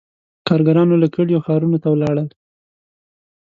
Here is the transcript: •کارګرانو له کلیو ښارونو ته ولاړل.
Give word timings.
•کارګرانو 0.47 0.95
له 1.01 1.07
کلیو 1.15 1.43
ښارونو 1.45 1.77
ته 1.83 1.87
ولاړل. 1.91 2.27